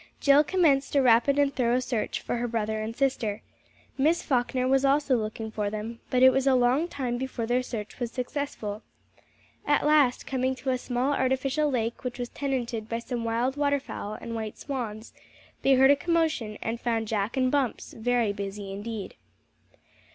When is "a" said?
0.95-1.01, 6.47-6.55, 10.71-10.79, 15.91-15.95